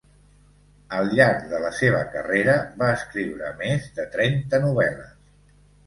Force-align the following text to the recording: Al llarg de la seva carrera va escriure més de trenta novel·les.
Al 0.99 1.11
llarg 1.19 1.45
de 1.51 1.59
la 1.67 1.71
seva 1.81 2.01
carrera 2.17 2.57
va 2.83 2.91
escriure 2.97 3.55
més 3.63 3.89
de 4.01 4.11
trenta 4.19 4.67
novel·les. 4.69 5.19